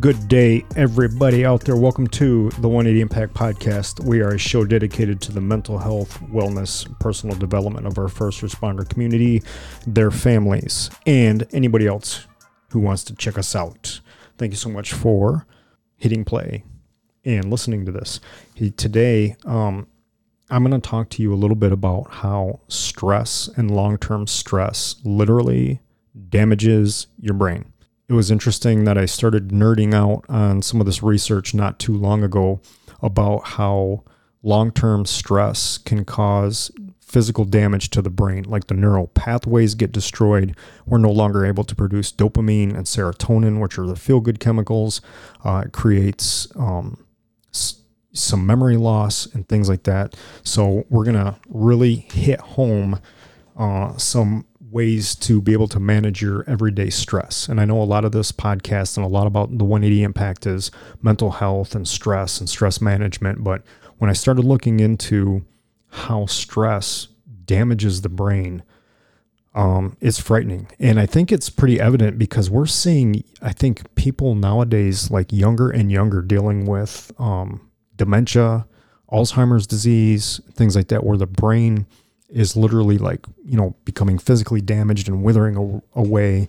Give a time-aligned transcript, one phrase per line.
[0.00, 1.74] Good day, everybody out there.
[1.74, 4.04] Welcome to the 180 Impact Podcast.
[4.04, 8.42] We are a show dedicated to the mental health, wellness, personal development of our first
[8.42, 9.42] responder community,
[9.86, 12.26] their families, and anybody else
[12.68, 14.00] who wants to check us out.
[14.36, 15.46] Thank you so much for
[15.96, 16.64] hitting play
[17.24, 18.20] and listening to this.
[18.76, 19.88] Today, um,
[20.50, 24.26] I'm going to talk to you a little bit about how stress and long term
[24.26, 25.80] stress literally
[26.28, 27.72] damages your brain
[28.08, 31.96] it was interesting that I started nerding out on some of this research not too
[31.96, 32.60] long ago
[33.02, 34.02] about how
[34.42, 38.44] long term stress can cause physical damage to the brain.
[38.44, 40.56] Like the neural pathways get destroyed.
[40.86, 45.00] We're no longer able to produce dopamine and serotonin, which are the feel good chemicals.
[45.44, 47.04] Uh, it creates um,
[47.52, 47.80] s-
[48.12, 50.16] some memory loss and things like that.
[50.42, 53.00] So, we're going to really hit home
[53.56, 57.48] uh, some ways to be able to manage your everyday stress.
[57.48, 60.46] And I know a lot of this podcast and a lot about the 180 impact
[60.46, 60.70] is
[61.02, 63.42] mental health and stress and stress management.
[63.42, 63.62] But
[63.98, 65.44] when I started looking into
[65.88, 67.08] how stress
[67.44, 68.62] damages the brain,
[69.54, 70.68] um, it's frightening.
[70.78, 75.70] And I think it's pretty evident because we're seeing, I think, people nowadays, like younger
[75.70, 78.66] and younger, dealing with um, dementia,
[79.10, 81.86] Alzheimer's disease, things like that, where the brain
[82.28, 86.48] is literally like, you know, becoming physically damaged and withering away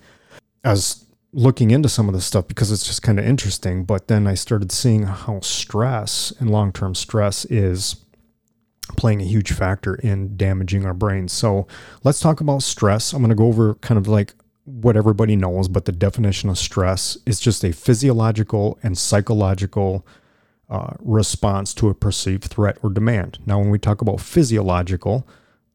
[0.64, 3.84] as looking into some of this stuff because it's just kind of interesting.
[3.86, 7.98] But then I started seeing how stress and long term stress is
[8.98, 11.32] playing a huge factor in damaging our brains.
[11.32, 11.68] So
[12.04, 13.14] let's talk about stress.
[13.14, 14.34] I'm going to go over kind of like
[14.66, 20.06] what everybody knows, but the definition of stress is just a physiological and psychological
[20.70, 23.40] uh, response to a perceived threat or demand.
[23.46, 25.28] Now, when we talk about physiological,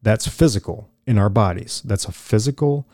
[0.05, 1.81] that's physical in our bodies.
[1.83, 2.87] That's a physical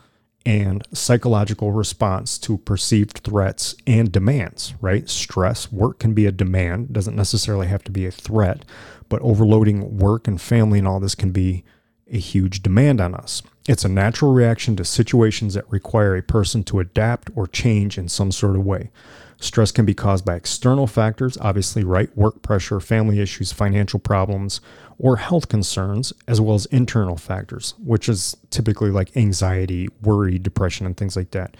[0.46, 5.08] and psychological response to perceived threats and demands, right?
[5.08, 8.64] Stress, work can be a demand, doesn't necessarily have to be a threat,
[9.10, 11.64] but overloading work and family and all this can be
[12.10, 13.42] a huge demand on us.
[13.68, 18.08] It's a natural reaction to situations that require a person to adapt or change in
[18.08, 18.90] some sort of way.
[19.38, 22.16] Stress can be caused by external factors, obviously, right?
[22.16, 24.60] Work pressure, family issues, financial problems,
[25.02, 30.86] or health concerns, as well as internal factors, which is typically like anxiety, worry, depression,
[30.86, 31.56] and things like that.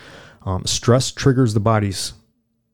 [0.47, 2.12] Um, stress triggers the body's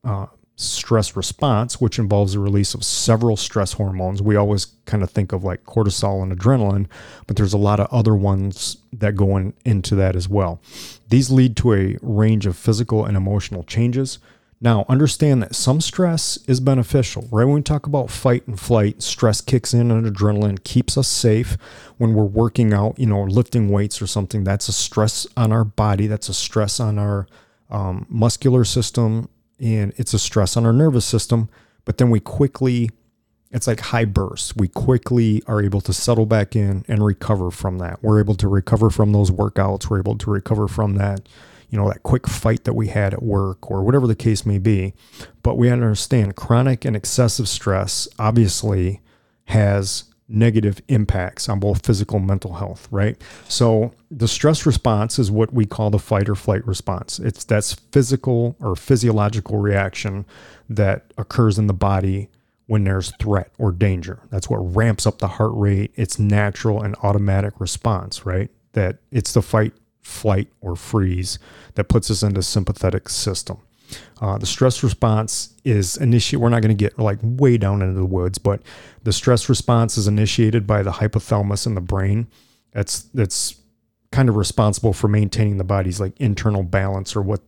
[0.05, 4.21] uh, stress response, which involves the release of several stress hormones.
[4.21, 6.87] We always kind of think of like cortisol and adrenaline,
[7.27, 10.61] but there's a lot of other ones that go in, into that as well.
[11.09, 14.19] These lead to a range of physical and emotional changes.
[14.61, 17.45] Now, understand that some stress is beneficial, right?
[17.45, 21.57] When we talk about fight and flight, stress kicks in and adrenaline keeps us safe.
[21.97, 25.65] When we're working out, you know, lifting weights or something, that's a stress on our
[25.65, 27.29] body, that's a stress on our
[27.71, 29.29] um, muscular system,
[29.61, 31.49] and it's a stress on our nervous system.
[31.85, 32.91] But then we quickly,
[33.53, 34.57] it's like high bursts.
[34.57, 38.03] We quickly are able to settle back in and recover from that.
[38.03, 41.29] We're able to recover from those workouts, we're able to recover from that
[41.71, 44.59] you know, that quick fight that we had at work or whatever the case may
[44.59, 44.95] be.
[45.43, 49.01] But we understand chronic and excessive stress obviously
[49.47, 53.21] has negative impacts on both physical and mental health, right?
[53.49, 57.19] So the stress response is what we call the fight or flight response.
[57.19, 60.27] It's that's physical or physiological reaction
[60.69, 62.29] that occurs in the body
[62.67, 64.21] when there's threat or danger.
[64.29, 65.93] That's what ramps up the heart rate.
[65.97, 68.51] It's natural and automatic response, right?
[68.73, 69.73] That it's the fight
[70.03, 71.39] flight, or freeze
[71.75, 73.59] that puts us into sympathetic system.
[74.21, 76.43] Uh, the stress response is initiated.
[76.43, 78.61] We're not going to get like way down into the woods, but
[79.05, 82.27] the stress response is initiated by the hypothalamus in the brain.
[82.73, 83.57] That's that's
[84.11, 87.41] kind of responsible for maintaining the body's like internal balance, or what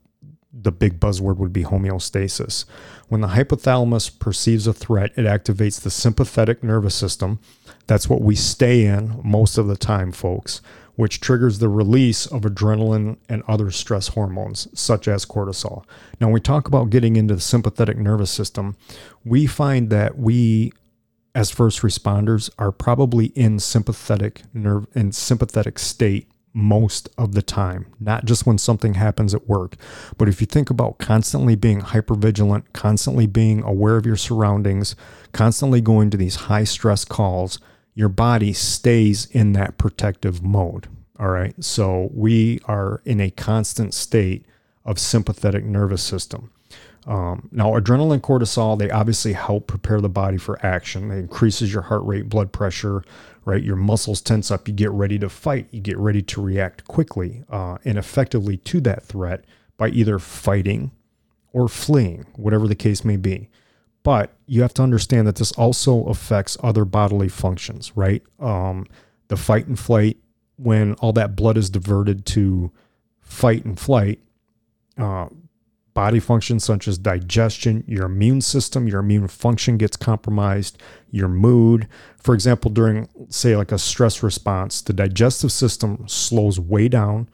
[0.52, 2.64] the big buzzword would be homeostasis.
[3.08, 7.38] When the hypothalamus perceives a threat, it activates the sympathetic nervous system.
[7.86, 10.60] That's what we stay in most of the time, folks
[11.00, 15.82] which triggers the release of adrenaline and other stress hormones, such as cortisol.
[16.20, 18.76] Now, when we talk about getting into the sympathetic nervous system,
[19.24, 20.74] we find that we,
[21.34, 27.86] as first responders, are probably in sympathetic nerve in sympathetic state most of the time,
[27.98, 29.76] not just when something happens at work.
[30.18, 34.94] But if you think about constantly being hypervigilant, constantly being aware of your surroundings,
[35.32, 37.58] constantly going to these high stress calls,
[37.94, 40.88] your body stays in that protective mode.
[41.18, 41.54] All right.
[41.62, 44.46] So we are in a constant state
[44.84, 46.50] of sympathetic nervous system.
[47.06, 51.10] Um, now, adrenaline and cortisol, they obviously help prepare the body for action.
[51.10, 53.02] It increases your heart rate, blood pressure,
[53.44, 53.62] right?
[53.62, 54.68] Your muscles tense up.
[54.68, 55.68] You get ready to fight.
[55.70, 59.44] You get ready to react quickly uh, and effectively to that threat
[59.76, 60.90] by either fighting
[61.52, 63.48] or fleeing, whatever the case may be.
[64.02, 68.22] But you have to understand that this also affects other bodily functions, right?
[68.38, 68.86] Um,
[69.28, 70.16] the fight and flight,
[70.56, 72.70] when all that blood is diverted to
[73.20, 74.20] fight and flight,
[74.98, 75.28] uh,
[75.94, 80.78] body functions such as digestion, your immune system, your immune function gets compromised,
[81.10, 81.88] your mood.
[82.16, 87.28] For example, during, say, like a stress response, the digestive system slows way down.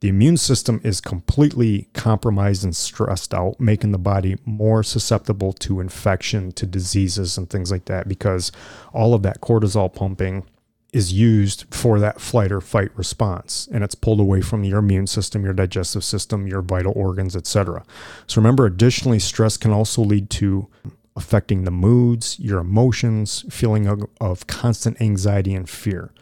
[0.00, 5.80] The immune system is completely compromised and stressed out, making the body more susceptible to
[5.80, 8.50] infection, to diseases, and things like that because
[8.94, 10.44] all of that cortisol pumping
[10.92, 15.06] is used for that flight or fight response and it's pulled away from your immune
[15.06, 17.84] system your digestive system your vital organs etc
[18.26, 20.68] so remember additionally stress can also lead to
[21.16, 26.12] affecting the moods your emotions feeling of, of constant anxiety and fear.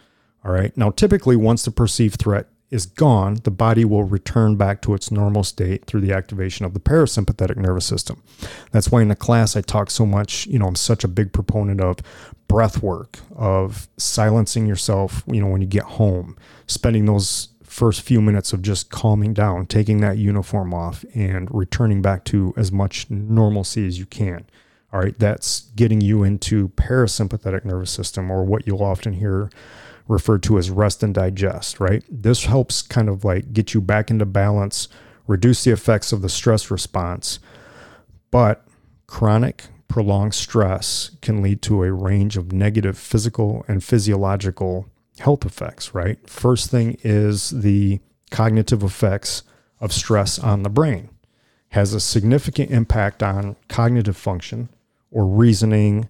[0.43, 0.75] All right?
[0.75, 5.11] Now typically once the perceived threat is gone, the body will return back to its
[5.11, 8.21] normal state through the activation of the parasympathetic nervous system.
[8.71, 11.33] That's why in the class I talk so much, you know, I'm such a big
[11.33, 11.97] proponent of
[12.47, 16.37] breath work, of silencing yourself, you know, when you get home,
[16.67, 22.01] spending those first few minutes of just calming down, taking that uniform off and returning
[22.01, 24.45] back to as much normalcy as you can.
[24.91, 29.51] All right, that's getting you into parasympathetic nervous system or what you'll often hear
[30.09, 32.03] referred to as rest and digest, right?
[32.09, 34.89] This helps kind of like get you back into balance,
[35.27, 37.39] reduce the effects of the stress response.
[38.31, 38.65] But
[39.07, 44.87] chronic, prolonged stress can lead to a range of negative physical and physiological
[45.19, 46.17] health effects, right?
[46.29, 48.01] First thing is the
[48.31, 49.43] cognitive effects
[49.79, 51.09] of stress on the brain
[51.69, 54.69] has a significant impact on cognitive function
[55.11, 56.09] or reasoning,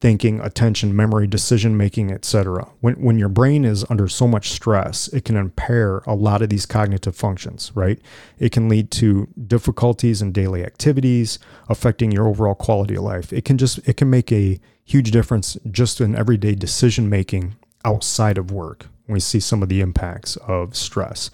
[0.00, 2.68] thinking, attention, memory, decision making, etc.
[2.80, 6.50] When when your brain is under so much stress, it can impair a lot of
[6.50, 8.00] these cognitive functions, right?
[8.38, 13.32] It can lead to difficulties in daily activities, affecting your overall quality of life.
[13.32, 18.38] It can just it can make a huge difference just in everyday decision making outside
[18.38, 18.86] of work.
[19.08, 21.30] We see some of the impacts of stress.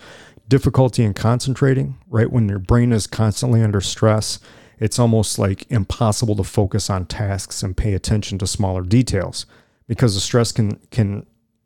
[0.49, 2.31] Difficulty in concentrating, right?
[2.31, 4.39] When your brain is constantly under stress,
[4.85, 9.47] it's almost like impossible to focus on tasks and pay attention to smaller details
[9.89, 11.25] because the stress can can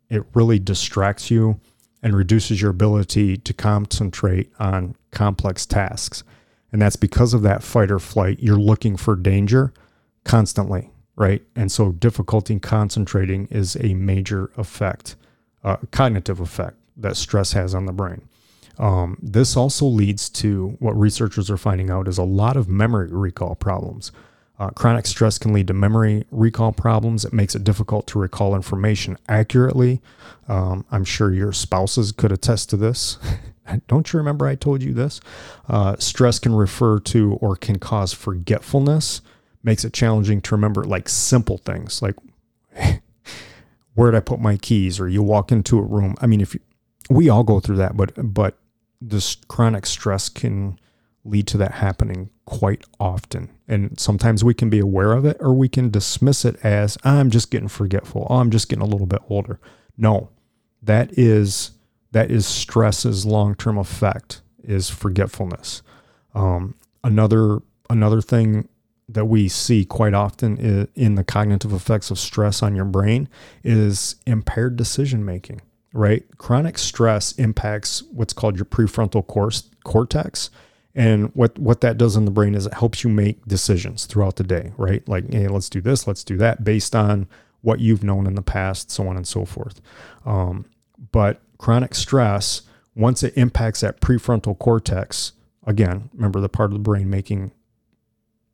[0.09, 1.59] it really distracts you
[2.01, 6.23] and reduces your ability to concentrate on complex tasks.
[6.71, 8.39] And that's because of that fight or flight.
[8.39, 9.73] You're looking for danger
[10.23, 11.43] constantly, right?
[11.57, 15.17] And so difficulty in concentrating is a major effect,
[15.65, 18.28] uh, cognitive effect that stress has on the brain.
[18.79, 23.09] Um, this also leads to what researchers are finding out is a lot of memory
[23.11, 24.13] recall problems.
[24.59, 27.25] Uh, chronic stress can lead to memory recall problems.
[27.25, 30.01] It makes it difficult to recall information accurately.
[30.49, 33.19] Um, I'm sure your spouses could attest to this.
[33.87, 35.21] Don't you remember I told you this?
[35.69, 39.21] Uh, stress can refer to or can cause forgetfulness,
[39.63, 42.17] makes it challenging to remember like simple things like
[43.95, 46.15] where did I put my keys or you walk into a room.
[46.21, 46.61] I mean, if you,
[47.11, 48.59] we all go through that, but but
[49.01, 50.79] this chronic stress can
[51.25, 53.51] lead to that happening quite often.
[53.67, 57.31] And sometimes we can be aware of it or we can dismiss it as I'm
[57.31, 58.27] just getting forgetful.
[58.31, 59.61] Oh, I'm just getting a little bit older.
[59.97, 60.31] No,
[60.83, 61.73] that is
[62.13, 65.83] that is stress's long-term effect is forgetfulness.
[66.35, 66.75] Um,
[67.05, 67.59] another
[67.91, 68.69] another thing
[69.09, 73.29] that we see quite often in the cognitive effects of stress on your brain
[73.65, 76.25] is impaired decision making right?
[76.39, 80.51] Chronic stress impacts what's called your prefrontal course, cortex.
[80.95, 84.37] And what, what that does in the brain is it helps you make decisions throughout
[84.37, 85.07] the day, right?
[85.09, 87.29] Like, hey, let's do this, let's do that, based on
[87.61, 89.81] what you've known in the past, so on and so forth.
[90.25, 90.65] Um,
[91.13, 92.63] but chronic stress,
[92.95, 95.33] once it impacts that prefrontal cortex,
[95.67, 97.53] again, remember the part of the brain making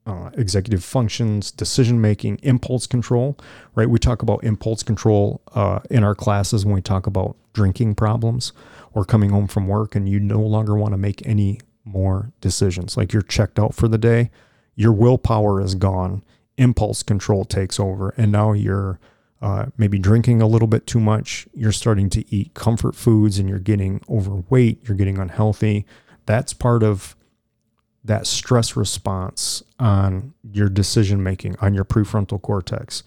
[0.07, 3.39] uh, executive functions, decision making, impulse control,
[3.75, 3.89] right?
[3.89, 8.53] We talk about impulse control uh, in our classes when we talk about drinking problems
[8.93, 12.97] or coming home from work and you no longer want to make any more decisions.
[12.97, 14.31] Like you're checked out for the day,
[14.75, 16.23] your willpower is gone,
[16.57, 18.99] impulse control takes over, and now you're
[19.41, 21.47] uh, maybe drinking a little bit too much.
[21.55, 25.87] You're starting to eat comfort foods and you're getting overweight, you're getting unhealthy.
[26.27, 27.15] That's part of
[28.05, 33.03] that stress response on your decision making, on your prefrontal cortex.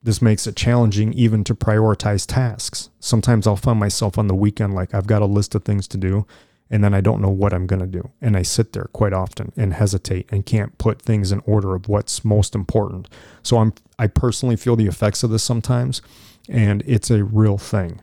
[0.00, 2.90] This makes it challenging even to prioritize tasks.
[3.00, 5.96] Sometimes I'll find myself on the weekend like I've got a list of things to
[5.96, 6.24] do
[6.70, 8.10] and then I don't know what I'm going to do.
[8.20, 11.88] And I sit there quite often and hesitate and can't put things in order of
[11.88, 13.08] what's most important.
[13.42, 16.02] So I'm I personally feel the effects of this sometimes
[16.48, 18.00] and it's a real thing.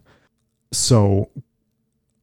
[0.73, 1.29] So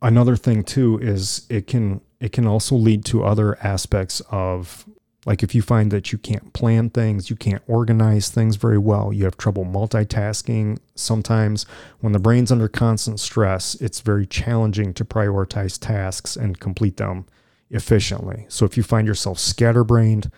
[0.02, 4.87] another thing too is it can it can also lead to other aspects of
[5.25, 9.12] Like if you find that you can't plan things, you can't organize things very well,
[9.12, 10.79] you have trouble multitasking.
[10.97, 11.64] Sometimes
[12.00, 17.26] when the brain's under constant stress, it's very challenging to prioritize tasks and complete them
[17.71, 18.47] efficiently.
[18.49, 20.31] So if you find yourself scatterbrained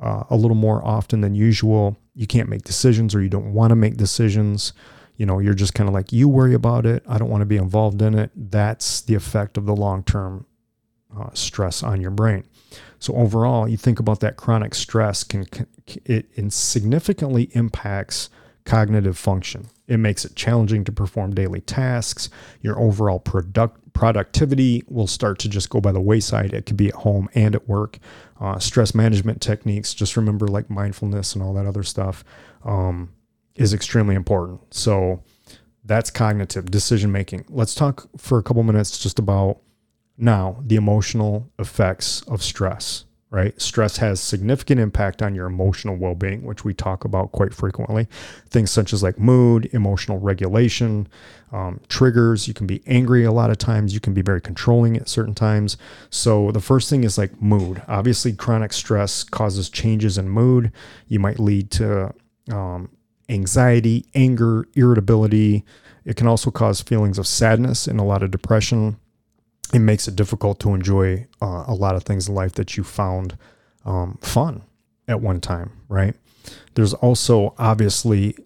[0.00, 3.70] uh, a little more often than usual, you can't make decisions or you don't want
[3.70, 4.72] to make decisions,
[5.16, 7.02] you know, you're just kind of like, you worry about it.
[7.08, 8.30] I don't want to be involved in it.
[8.36, 10.46] That's the effect of the long term
[11.18, 12.44] uh, stress on your brain.
[12.98, 15.46] So overall, you think about that chronic stress can
[16.04, 18.28] it, it significantly impacts
[18.64, 19.68] cognitive function.
[19.86, 22.28] It makes it challenging to perform daily tasks.
[22.60, 26.52] Your overall product productivity will start to just go by the wayside.
[26.52, 27.98] It could be at home and at work.
[28.40, 32.22] Uh, stress management techniques, just remember like mindfulness and all that other stuff,
[32.64, 33.12] um,
[33.56, 34.72] is extremely important.
[34.72, 35.24] So
[35.84, 37.46] that's cognitive decision making.
[37.48, 39.58] Let's talk for a couple minutes just about
[40.18, 43.60] now, the emotional effects of stress, right?
[43.60, 48.08] Stress has significant impact on your emotional well-being, which we talk about quite frequently.
[48.50, 51.06] Things such as like mood, emotional regulation,
[51.52, 52.48] um, triggers.
[52.48, 53.94] You can be angry a lot of times.
[53.94, 55.76] You can be very controlling at certain times.
[56.10, 57.80] So the first thing is like mood.
[57.86, 60.72] Obviously, chronic stress causes changes in mood.
[61.06, 62.12] You might lead to
[62.50, 62.90] um,
[63.28, 65.64] anxiety, anger, irritability.
[66.04, 68.98] It can also cause feelings of sadness and a lot of depression
[69.72, 72.84] it makes it difficult to enjoy uh, a lot of things in life that you
[72.84, 73.36] found
[73.84, 74.62] um, fun
[75.06, 76.14] at one time, right?
[76.74, 78.36] There's also obviously,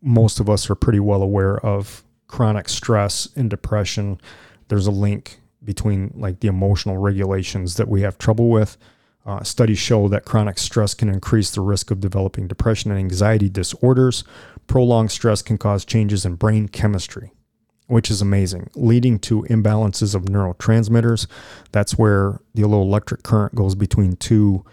[0.00, 4.20] most of us are pretty well aware of chronic stress and depression.
[4.68, 8.76] There's a link between like the emotional regulations that we have trouble with.
[9.24, 13.48] Uh, studies show that chronic stress can increase the risk of developing depression and anxiety
[13.48, 14.22] disorders.
[14.68, 17.32] Prolonged stress can cause changes in brain chemistry
[17.86, 21.26] which is amazing, leading to imbalances of neurotransmitters.
[21.72, 24.64] That's where the electric current goes between two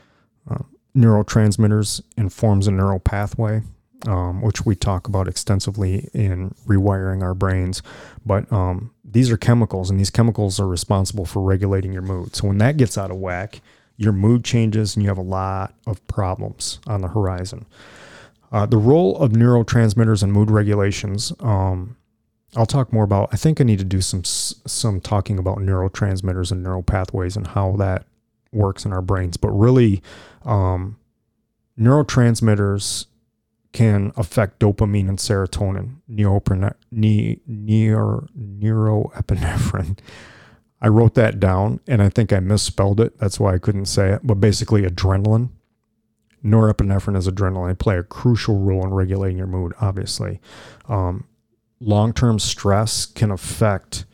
[0.49, 0.63] uh,
[0.95, 3.61] neurotransmitters and forms a neural pathway,
[4.07, 7.83] um, which we talk about extensively in rewiring our brains.
[8.25, 12.35] But um, these are chemicals, and these chemicals are responsible for regulating your mood.
[12.35, 13.61] So when that gets out of whack,
[13.95, 17.65] your mood changes and you have a lot of problems on the horizon.
[18.51, 21.31] Uh, the role of neurotransmitters and mood regulations.
[21.39, 21.95] Um,
[22.55, 23.29] I'll talk more about.
[23.31, 27.47] I think I need to do some some talking about neurotransmitters and neural pathways and
[27.47, 28.05] how that
[28.51, 29.37] works in our brains.
[29.37, 30.01] But really,
[30.45, 30.97] um,
[31.79, 33.07] neurotransmitters
[33.71, 39.97] can affect dopamine and serotonin, neopren- ne- neuro, neuroepinephrine.
[40.79, 43.17] I wrote that down and I think I misspelled it.
[43.17, 44.21] That's why I couldn't say it.
[44.23, 45.49] But basically, adrenaline,
[46.45, 47.69] norepinephrine is adrenaline.
[47.69, 50.39] They play a crucial role in regulating your mood, obviously.
[50.87, 51.25] Um,
[51.83, 54.05] long term stress can affect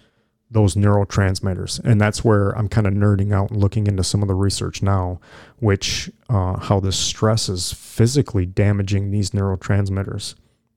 [0.52, 1.80] those neurotransmitters.
[1.84, 4.82] And that's where I'm kind of nerding out and looking into some of the research
[4.82, 5.20] now,
[5.58, 10.34] which uh, how this stress is physically damaging these neurotransmitters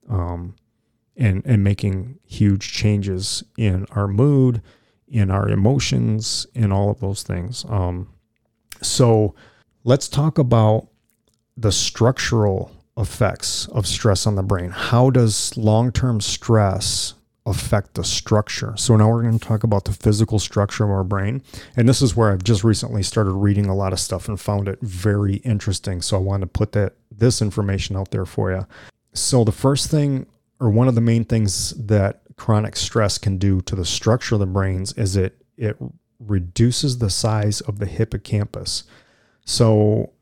[0.09, 0.55] um,
[1.17, 4.61] and, and making huge changes in our mood,
[5.07, 7.65] in our emotions, in all of those things.
[7.67, 8.09] Um,
[8.81, 9.33] so
[9.83, 10.87] let's talk about
[11.57, 14.69] the structural effects of stress on the brain.
[14.69, 18.73] How does long term stress affect the structure?
[18.77, 21.41] So, now we're going to talk about the physical structure of our brain.
[21.75, 24.67] And this is where I've just recently started reading a lot of stuff and found
[24.67, 26.01] it very interesting.
[26.01, 28.67] So, I want to put that this information out there for you.
[29.13, 30.27] So, the first thing,
[30.59, 34.39] or one of the main things that chronic stress can do to the structure of
[34.39, 35.77] the brains is it it
[36.19, 38.83] reduces the size of the hippocampus.
[39.45, 40.12] So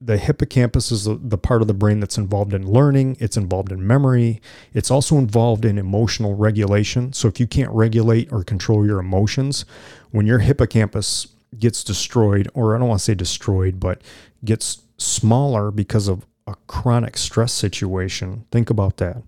[0.00, 3.86] the hippocampus is the, part of the brain that's involved in learning, it's involved in
[3.86, 4.40] memory,
[4.72, 7.12] it's also involved in emotional regulation.
[7.12, 9.66] So if you can't regulate or control your emotions,
[10.10, 11.28] when your hippocampus
[11.58, 14.00] gets destroyed, or I don't want to say destroyed, but
[14.42, 19.22] gets smaller because of a chronic stress situation, think about that.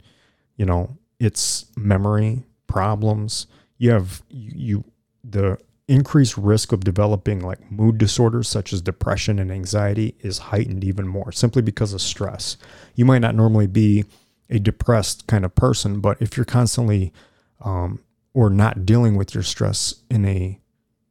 [0.57, 3.47] You know, it's memory problems.
[3.77, 4.85] You have you
[5.23, 5.59] the
[5.93, 11.07] increased risk of developing like mood disorders such as depression and anxiety is heightened even
[11.07, 12.57] more simply because of stress.
[12.95, 14.07] You might not normally be
[14.49, 17.13] a depressed kind of person, but if you're constantly
[17.61, 18.01] um,
[18.33, 20.59] or not dealing with your stress in a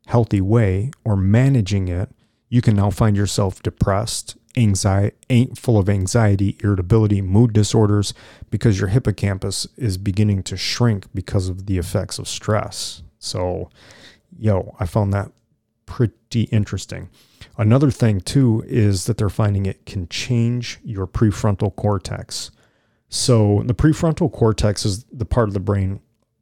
[0.08, 2.10] healthy way or managing it,
[2.50, 8.16] you can now find yourself depressed, anxiety, full of anxiety, irritability, mood disorders,
[8.50, 13.04] because your hippocampus is beginning to shrink because of the effects of stress.
[13.20, 13.70] So,
[14.38, 15.32] yo, I found that
[15.86, 17.10] pretty interesting.
[17.58, 22.52] Another thing, too, is that they're finding it can change your prefrontal cortex.
[23.10, 26.00] So, the prefrontal cortex is the part of the brain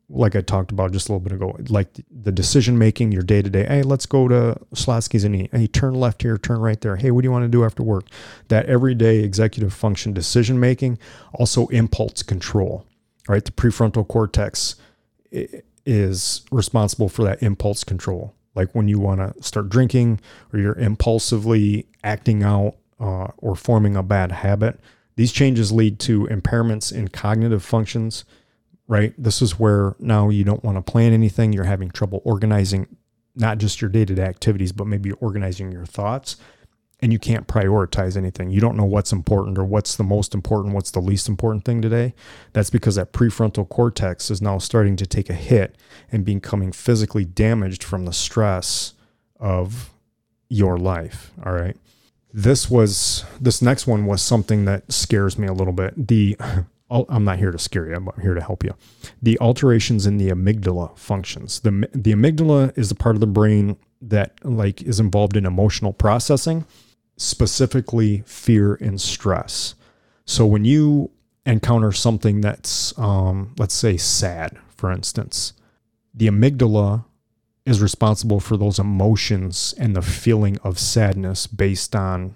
[0.10, 3.41] like I talked about just a little bit ago, like the decision making, your day
[3.41, 3.65] to day.
[3.65, 5.50] Hey, let's go to Slotsky's and eat.
[5.51, 6.96] Hey, turn left here, turn right there.
[6.96, 8.05] Hey, what do you want to do after work?
[8.48, 10.98] That everyday executive function decision making,
[11.34, 12.86] also impulse control,
[13.27, 13.46] right?
[13.46, 14.75] The prefrontal cortex
[15.89, 18.34] is responsible for that impulse control.
[18.55, 20.19] Like when you want to start drinking
[20.53, 24.79] or you're impulsively acting out uh, or forming a bad habit,
[25.15, 28.25] these changes lead to impairments in cognitive functions
[28.89, 29.13] right?
[29.19, 31.53] This is where now you don't want to plan anything.
[31.53, 32.88] You're having trouble organizing
[33.36, 36.36] not just your day to day activities, but maybe organizing your thoughts.
[37.01, 38.49] And you can't prioritize anything.
[38.49, 41.81] You don't know what's important or what's the most important, what's the least important thing
[41.81, 42.13] today.
[42.51, 45.77] That's because that prefrontal cortex is now starting to take a hit
[46.11, 48.95] and becoming physically damaged from the stress
[49.39, 49.91] of
[50.49, 51.31] your life.
[51.45, 51.77] All right.
[52.33, 56.07] This was, this next one was something that scares me a little bit.
[56.07, 56.37] The
[56.91, 57.95] I'm not here to scare you.
[57.95, 58.73] I'm here to help you.
[59.21, 61.59] The alterations in the amygdala functions.
[61.59, 65.93] The the amygdala is the part of the brain that like is involved in emotional
[65.93, 66.65] processing,
[67.19, 69.75] specifically fear and stress.
[70.25, 71.11] So when you
[71.45, 75.53] encounter something that's um, let's say sad, for instance,
[76.13, 77.03] the amygdala
[77.65, 82.35] is responsible for those emotions and the feeling of sadness based on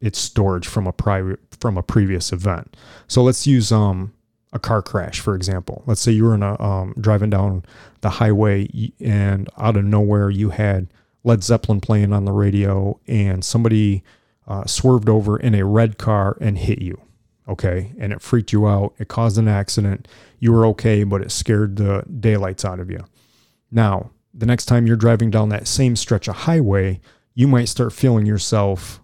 [0.00, 2.76] its storage from a private from a previous event.
[3.06, 4.12] So let's use um,
[4.52, 5.84] a car crash for example.
[5.86, 7.64] Let's say you were in a um, driving down
[8.00, 8.68] the highway
[9.00, 10.88] and out of nowhere you had
[11.26, 14.04] Led Zeppelin playing on the radio and somebody
[14.46, 17.00] uh, swerved over in a red car and hit you.
[17.48, 18.94] Okay, and it freaked you out.
[18.98, 20.08] It caused an accident.
[20.40, 23.04] You were okay, but it scared the daylights out of you.
[23.70, 27.00] Now, the next time you're driving down that same stretch of highway,
[27.34, 29.00] you might start feeling yourself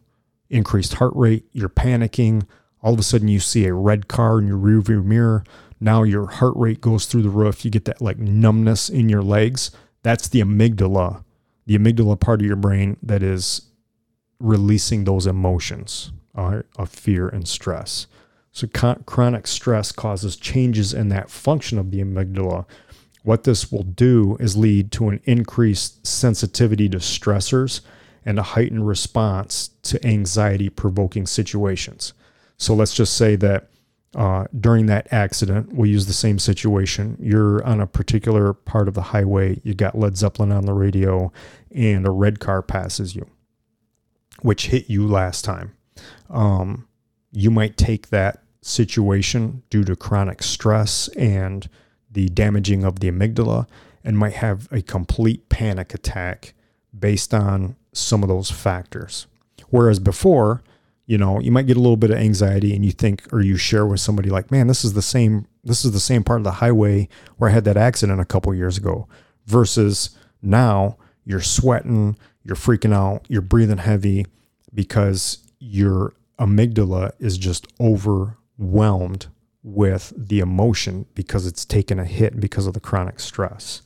[0.49, 2.47] increased heart rate, you're panicking.
[2.83, 5.45] All of a sudden, you see a red car in your rearview mirror.
[5.81, 7.65] Now your heart rate goes through the roof.
[7.65, 9.71] You get that like numbness in your legs.
[10.03, 11.25] That's the amygdala,
[11.67, 13.63] the amygdala part of your brain that is
[14.39, 18.07] releasing those emotions of fear and stress.
[18.53, 22.67] So, con- chronic stress causes changes in that function of the amygdala.
[23.23, 27.81] What this will do is lead to an increased sensitivity to stressors
[28.25, 32.13] and a heightened response to anxiety provoking situations.
[32.57, 33.69] So let's just say that
[34.15, 37.17] uh, during that accident, we'll use the same situation.
[37.21, 41.33] You're on a particular part of the highway, you got Led Zeppelin on the radio,
[41.75, 43.27] and a red car passes you,
[44.43, 45.75] which hit you last time.
[46.29, 46.87] Um,
[47.31, 51.69] you might take that situation due to chronic stress and
[52.11, 53.67] the damaging of the amygdala
[54.05, 56.55] and might have a complete panic attack
[56.97, 59.27] based on some of those factors.
[59.71, 60.63] Whereas before,
[61.07, 63.57] you know, you might get a little bit of anxiety and you think or you
[63.57, 66.45] share with somebody like, "Man, this is the same this is the same part of
[66.45, 69.09] the highway where I had that accident a couple years ago."
[69.47, 70.11] Versus
[70.41, 74.27] now you're sweating, you're freaking out, you're breathing heavy
[74.73, 79.27] because your amygdala is just overwhelmed
[79.63, 83.83] with the emotion because it's taken a hit because of the chronic stress.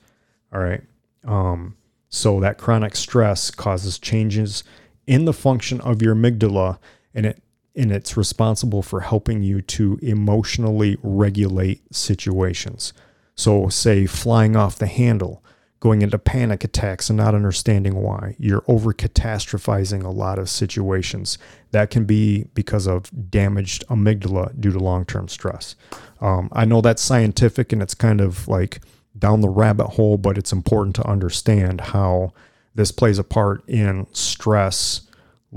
[0.53, 0.83] All right.
[1.25, 1.77] Um,
[2.09, 4.65] so that chronic stress causes changes
[5.07, 6.79] in the function of your amygdala
[7.17, 7.43] and it
[7.75, 12.95] and it's responsible for helping you to emotionally regulate situations.
[13.35, 15.45] So say flying off the handle,
[15.81, 18.35] going into panic attacks and not understanding why.
[18.39, 21.37] You're over catastrophizing a lot of situations.
[21.73, 25.77] That can be because of damaged amygdala due to long term stress.
[26.21, 28.81] Um, I know that's scientific and it's kind of like
[29.19, 32.33] down the rabbit hole, but it's important to understand how
[32.75, 35.03] this plays a part in stress,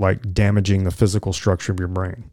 [0.00, 2.30] like damaging the physical structure of your brain.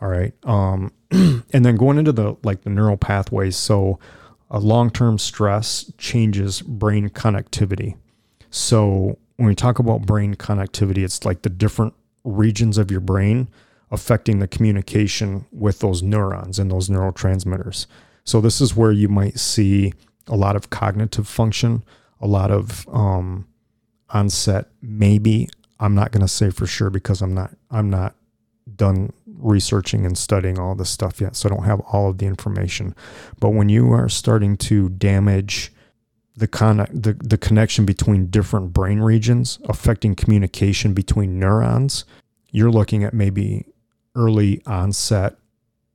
[0.00, 0.32] All right.
[0.44, 3.56] Um, and then going into the like the neural pathways.
[3.56, 3.98] So,
[4.52, 7.96] a long-term stress changes brain connectivity.
[8.50, 13.48] So, when we talk about brain connectivity, it's like the different regions of your brain
[13.92, 17.86] affecting the communication with those neurons and those neurotransmitters.
[18.24, 19.92] So, this is where you might see
[20.26, 21.84] a lot of cognitive function,
[22.20, 23.46] a lot of um,
[24.08, 24.68] onset.
[24.80, 25.48] Maybe
[25.80, 28.14] I'm not going to say for sure because I'm not I'm not
[28.76, 32.26] done researching and studying all this stuff yet, so I don't have all of the
[32.26, 32.94] information.
[33.40, 35.72] But when you are starting to damage
[36.36, 42.04] the con the, the connection between different brain regions affecting communication between neurons,
[42.50, 43.66] you're looking at maybe
[44.14, 45.36] early onset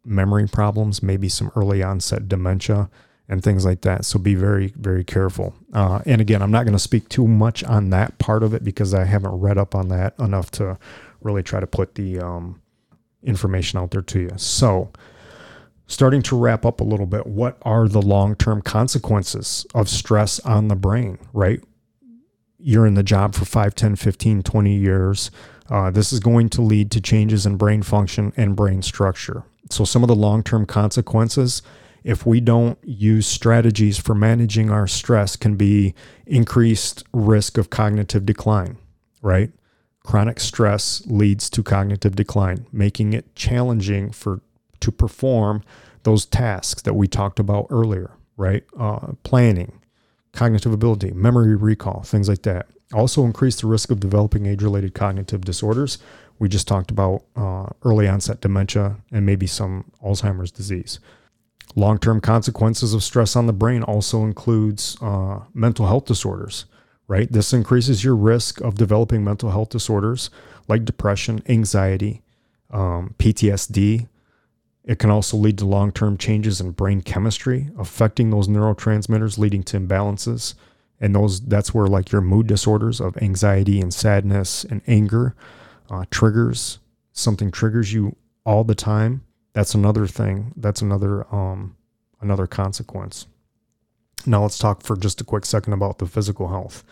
[0.04, 2.90] memory problems, maybe some early onset dementia
[3.28, 4.06] and things like that.
[4.06, 5.56] So be very, very careful.
[5.74, 8.64] Uh, and again, I'm not going to speak too much on that part of it
[8.64, 10.78] because I haven't read up on that enough to
[11.22, 12.62] really try to put the um,
[13.24, 14.32] information out there to you.
[14.38, 14.92] So
[15.88, 20.40] starting to wrap up a little bit, what are the long term consequences of stress
[20.42, 21.64] on the brain, right?
[22.60, 25.32] You're in the job for 5, 10, 15, 20 years.
[25.70, 29.44] Uh, this is going to lead to changes in brain function and brain structure.
[29.70, 31.62] So, some of the long term consequences,
[32.06, 35.96] if we don't use strategies for managing our stress, can be
[36.28, 38.78] increased risk of cognitive decline,
[39.24, 39.52] right?
[40.04, 44.42] Chronic stress leads to cognitive decline, making it challenging for
[44.82, 45.64] to perform
[46.04, 48.64] those tasks that we talked about earlier, right?
[48.80, 49.82] Uh, planning,
[50.32, 52.68] cognitive ability, memory recall, things like that.
[52.94, 55.98] Also increase the risk of developing age-related cognitive disorders.
[56.38, 61.00] We just talked about uh, early onset dementia and maybe some Alzheimer's disease.
[61.76, 66.66] Long-term consequences of stress on the brain also includes uh, mental health disorders
[67.08, 67.32] right?
[67.32, 70.30] This increases your risk of developing mental health disorders
[70.68, 72.24] like depression, anxiety,
[72.72, 74.08] um, PTSD.
[74.84, 79.64] It can also lead to long term changes in brain chemistry, affecting those neurotransmitters, leading
[79.64, 80.56] to imbalances.
[81.00, 85.36] And those that's where like your mood disorders of anxiety and sadness and anger
[85.90, 86.80] uh, triggers
[87.12, 89.24] something triggers you all the time.
[89.56, 90.52] That's another thing.
[90.58, 91.78] That's another um,
[92.20, 93.26] another consequence.
[94.26, 96.84] Now let's talk for just a quick second about the physical health,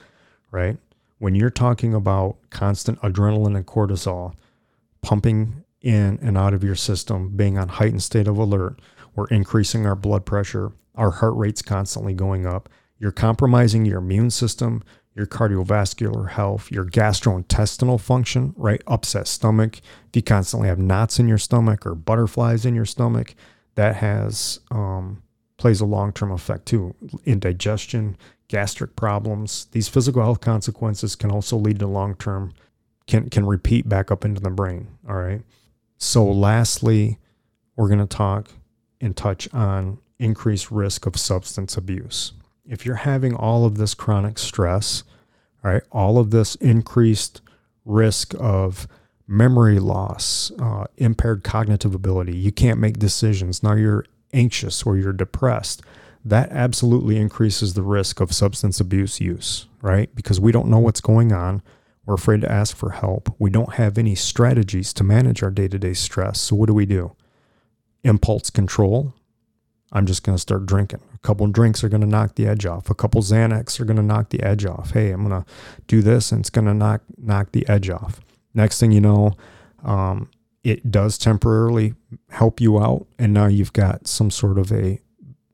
[0.50, 0.78] right?
[1.20, 4.36] When you're talking about constant adrenaline and cortisol
[5.02, 8.80] pumping in and out of your system, being on heightened state of alert,
[9.14, 12.70] we're increasing our blood pressure, our heart rate's constantly going up.
[12.98, 14.84] You're compromising your immune system,
[15.16, 18.82] your cardiovascular health, your gastrointestinal function, right?
[18.88, 19.78] Upset stomach.
[19.78, 23.36] If you constantly have knots in your stomach or butterflies in your stomach,
[23.76, 25.22] that has um,
[25.58, 26.96] plays a long term effect too.
[27.26, 32.54] Indigestion, gastric problems, these physical health consequences can also lead to long term,
[33.08, 34.88] can, can repeat back up into the brain.
[35.08, 35.42] All right.
[35.98, 37.18] So, lastly,
[37.76, 38.50] we're going to talk
[39.00, 42.34] and touch on increased risk of substance abuse.
[42.66, 45.04] If you're having all of this chronic stress,
[45.64, 47.42] all right, all of this increased
[47.86, 48.88] risk of
[49.28, 53.64] memory loss, uh, impaired cognitive ability, you can't make decisions.
[53.64, 55.82] Now you're anxious or you're depressed,
[56.26, 60.14] that absolutely increases the risk of substance abuse use, right?
[60.16, 61.62] Because we don't know what's going on.
[62.06, 63.34] We're afraid to ask for help.
[63.40, 66.40] We don't have any strategies to manage our day to day stress.
[66.40, 67.16] So, what do we do?
[68.04, 69.14] Impulse control.
[69.92, 71.02] I'm just going to start drinking.
[71.24, 72.90] Couple drinks are going to knock the edge off.
[72.90, 74.92] A couple Xanax are going to knock the edge off.
[74.92, 75.50] Hey, I'm going to
[75.88, 78.20] do this and it's going to knock knock the edge off.
[78.54, 79.34] Next thing you know,
[79.84, 80.30] um,
[80.64, 81.96] it does temporarily
[82.30, 83.08] help you out.
[83.18, 85.00] And now you've got some sort of a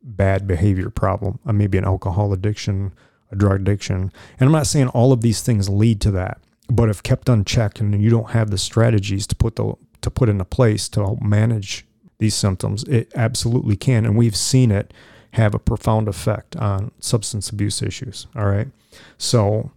[0.01, 2.93] bad behavior problem, uh, maybe an alcohol addiction,
[3.31, 4.11] a drug addiction.
[4.39, 7.79] And I'm not saying all of these things lead to that, but if kept unchecked
[7.79, 11.21] and you don't have the strategies to put the to put into place to help
[11.21, 11.85] manage
[12.19, 14.05] these symptoms, it absolutely can.
[14.05, 14.93] And we've seen it
[15.33, 18.27] have a profound effect on substance abuse issues.
[18.35, 18.67] All right.
[19.17, 19.71] So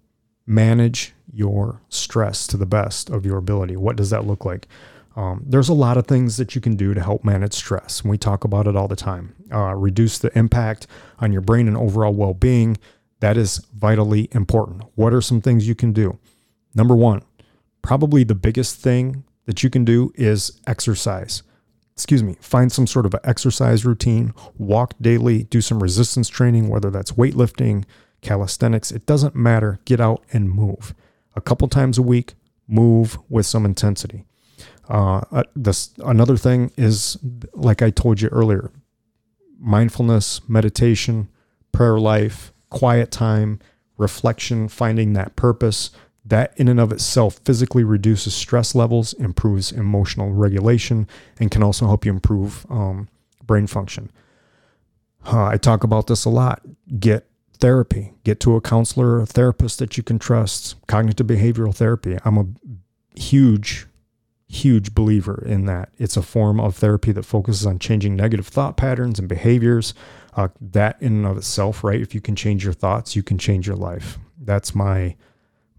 [0.46, 3.76] manage your stress to the best of your ability.
[3.76, 4.66] What does that look like?
[5.14, 8.00] Um, there's a lot of things that you can do to help manage stress.
[8.00, 9.34] And we talk about it all the time.
[9.52, 10.86] Uh, reduce the impact
[11.18, 12.78] on your brain and overall well being.
[13.20, 14.84] That is vitally important.
[14.94, 16.18] What are some things you can do?
[16.74, 17.22] Number one,
[17.82, 21.42] probably the biggest thing that you can do is exercise.
[21.94, 26.68] Excuse me, find some sort of an exercise routine, walk daily, do some resistance training,
[26.68, 27.84] whether that's weightlifting,
[28.22, 29.78] calisthenics, it doesn't matter.
[29.84, 30.94] Get out and move.
[31.36, 32.34] A couple times a week,
[32.66, 34.24] move with some intensity.
[34.88, 37.18] Uh, uh, this another thing is
[37.52, 38.70] like I told you earlier,
[39.58, 41.28] mindfulness, meditation,
[41.72, 43.60] prayer life, quiet time,
[43.96, 45.90] reflection, finding that purpose.
[46.24, 51.08] That in and of itself physically reduces stress levels, improves emotional regulation,
[51.40, 53.08] and can also help you improve um,
[53.44, 54.10] brain function.
[55.26, 56.62] Uh, I talk about this a lot.
[56.98, 57.26] Get
[57.58, 58.12] therapy.
[58.24, 60.76] Get to a counselor or a therapist that you can trust.
[60.86, 62.18] Cognitive behavioral therapy.
[62.24, 62.46] I'm a
[63.18, 63.86] huge
[64.52, 65.88] huge believer in that.
[65.96, 69.94] It's a form of therapy that focuses on changing negative thought patterns and behaviors.
[70.36, 72.00] Uh, that in and of itself, right?
[72.00, 74.18] If you can change your thoughts, you can change your life.
[74.38, 75.16] That's my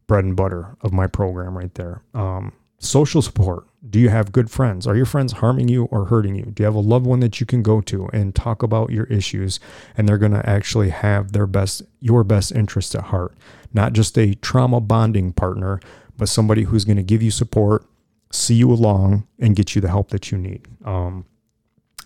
[0.08, 2.02] bread and butter of my program right there.
[2.14, 3.66] Um, social support.
[3.90, 4.88] Do you have good friends?
[4.88, 6.46] Are your friends harming you or hurting you?
[6.46, 9.06] Do you have a loved one that you can go to and talk about your
[9.06, 9.60] issues
[9.98, 13.36] and they're going to actually have their best, your best interest at heart?
[13.74, 15.80] Not just a trauma bonding partner,
[16.18, 17.86] but somebody who's going to give you support,
[18.32, 20.68] see you along and get you the help that you need.
[20.86, 21.26] Um,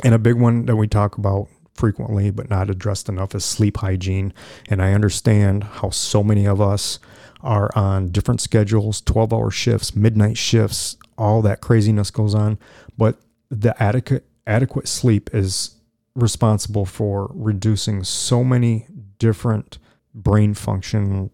[0.04, 3.78] and a big one that we talk about frequently but not addressed enough is sleep
[3.78, 4.34] hygiene.
[4.70, 7.00] And I understand how so many of us
[7.42, 12.58] are on different schedules, 12 hour shifts, midnight shifts, all that craziness goes on.
[12.98, 15.76] But the adequate adequate sleep is
[16.16, 18.88] responsible for reducing so many
[19.20, 19.78] different
[20.14, 21.30] brain function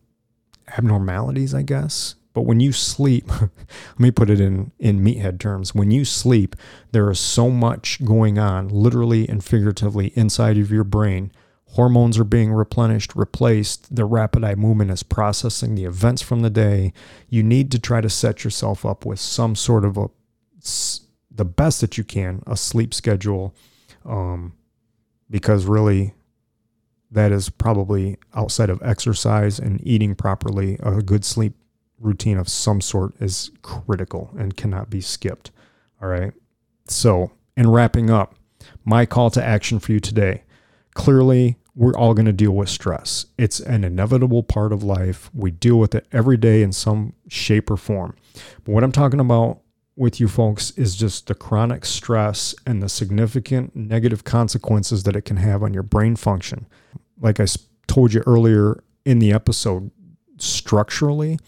[0.78, 2.16] abnormalities, I guess.
[2.34, 5.76] But when you sleep, let me put it in, in meathead terms.
[5.76, 6.56] When you sleep,
[6.92, 11.32] there is so much going on, literally and figuratively, inside of your brain.
[11.74, 13.96] Hormones are being replenished, replaced.
[13.96, 16.94] The rapid eye movement is processing the events from the day.
[17.30, 20.08] You need to try to set yourself up with some sort of a,
[21.32, 23.56] the best that you can, a sleep schedule,
[24.06, 24.54] um,
[25.30, 26.14] because really
[27.10, 31.54] that is probably outside of exercise and eating properly, a good sleep
[32.04, 35.52] routine of some sort is critical and cannot be skipped.
[36.02, 36.34] All right.
[36.88, 38.36] So, in wrapping up,
[38.84, 40.44] my call to action for you today
[40.94, 43.26] clearly, we're all going to deal with stress.
[43.38, 45.30] It's an inevitable part of life.
[45.34, 48.16] We deal with it every day in some shape or form.
[48.64, 49.60] But what I'm talking about
[49.96, 55.22] with you folks is just the chronic stress and the significant negative consequences that it
[55.24, 56.68] can have on your brain function.
[57.20, 57.46] Like I
[57.88, 59.92] told you earlier in the episode,
[60.38, 61.40] structurally,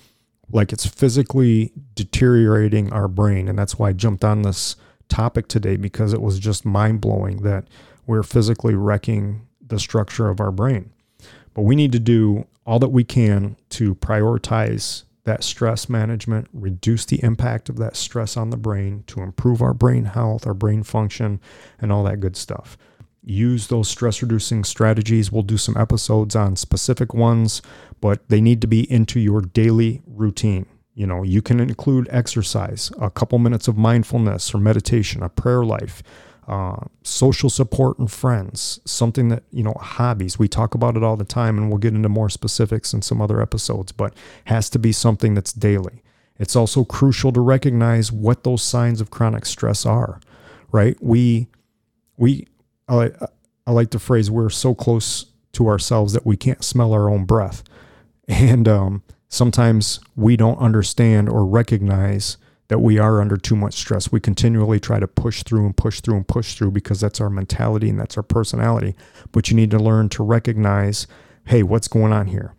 [0.51, 3.47] like it's physically deteriorating our brain.
[3.47, 4.75] And that's why I jumped on this
[5.09, 7.65] topic today because it was just mind blowing that
[8.05, 10.91] we're physically wrecking the structure of our brain.
[11.53, 17.05] But we need to do all that we can to prioritize that stress management, reduce
[17.05, 20.83] the impact of that stress on the brain to improve our brain health, our brain
[20.83, 21.41] function,
[21.79, 22.77] and all that good stuff.
[23.27, 25.31] Use those stress reducing strategies.
[25.31, 27.63] We'll do some episodes on specific ones,
[27.99, 30.67] but they need to be into your daily routine.
[30.93, 35.65] You know, you can include exercise, a couple minutes of mindfulness or meditation, a prayer
[35.65, 36.03] life,
[36.47, 40.37] uh, social support and friends, something that, you know, hobbies.
[40.37, 43.21] We talk about it all the time and we'll get into more specifics in some
[43.21, 44.13] other episodes, but
[44.45, 46.03] has to be something that's daily.
[46.37, 50.19] It's also crucial to recognize what those signs of chronic stress are,
[50.71, 50.95] right?
[51.01, 51.47] We,
[52.17, 52.47] we,
[52.87, 53.11] I,
[53.67, 57.25] I like the phrase, we're so close to ourselves that we can't smell our own
[57.25, 57.63] breath.
[58.27, 64.11] And um, sometimes we don't understand or recognize that we are under too much stress.
[64.11, 67.29] We continually try to push through and push through and push through because that's our
[67.29, 68.95] mentality and that's our personality.
[69.31, 71.07] But you need to learn to recognize
[71.47, 72.55] hey, what's going on here?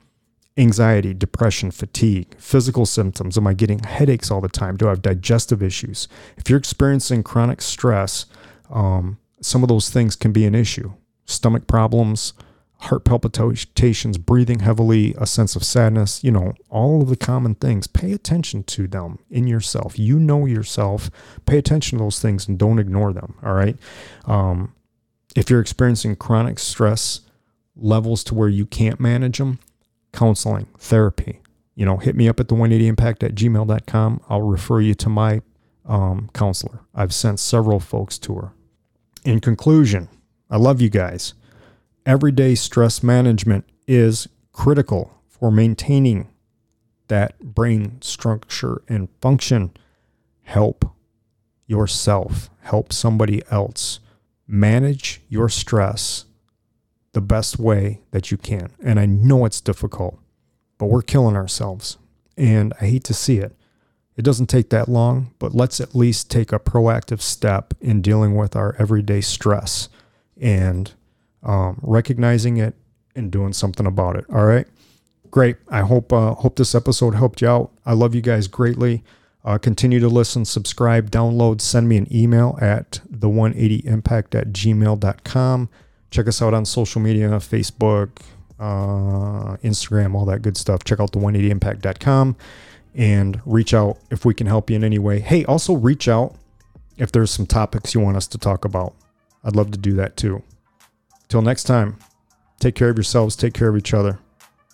[0.56, 3.36] Anxiety, depression, fatigue, physical symptoms.
[3.36, 4.76] Am I getting headaches all the time?
[4.76, 6.06] Do I have digestive issues?
[6.36, 8.26] If you're experiencing chronic stress,
[8.70, 10.92] um, some of those things can be an issue.
[11.24, 12.32] Stomach problems,
[12.78, 17.86] heart palpitations, breathing heavily, a sense of sadness, you know, all of the common things.
[17.86, 19.98] Pay attention to them in yourself.
[19.98, 21.10] You know yourself.
[21.46, 23.34] Pay attention to those things and don't ignore them.
[23.42, 23.76] All right.
[24.24, 24.74] Um,
[25.34, 27.20] if you're experiencing chronic stress
[27.74, 29.58] levels to where you can't manage them,
[30.12, 31.40] counseling, therapy,
[31.74, 34.20] you know, hit me up at the 180impact at gmail.com.
[34.28, 35.42] I'll refer you to my
[35.84, 36.80] um, counselor.
[36.94, 38.52] I've sent several folks to her.
[39.26, 40.08] In conclusion,
[40.48, 41.34] I love you guys
[42.06, 46.28] everyday stress management is critical for maintaining
[47.08, 49.72] that brain structure and function.
[50.44, 50.84] Help
[51.66, 53.98] yourself, help somebody else
[54.46, 56.26] manage your stress
[57.12, 58.70] the best way that you can.
[58.80, 60.20] And I know it's difficult,
[60.78, 61.98] but we're killing ourselves.
[62.36, 63.56] And I hate to see it.
[64.16, 68.34] It doesn't take that long, but let's at least take a proactive step in dealing
[68.34, 69.90] with our everyday stress
[70.40, 70.92] and
[71.42, 72.74] um, recognizing it
[73.14, 74.24] and doing something about it.
[74.32, 74.66] All right.
[75.30, 75.56] Great.
[75.68, 77.72] I hope uh, hope this episode helped you out.
[77.84, 79.04] I love you guys greatly.
[79.44, 85.68] Uh, continue to listen, subscribe, download, send me an email at the180impact at gmail.com.
[86.10, 88.22] Check us out on social media Facebook,
[88.58, 90.82] uh, Instagram, all that good stuff.
[90.82, 92.36] Check out the180impact.com
[92.96, 95.20] and reach out if we can help you in any way.
[95.20, 96.34] Hey, also reach out
[96.96, 98.94] if there's some topics you want us to talk about.
[99.44, 100.42] I'd love to do that too.
[101.28, 101.98] Till next time,
[102.58, 104.18] take care of yourselves, take care of each other.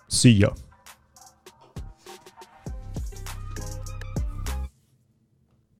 [0.08, 0.50] See ya.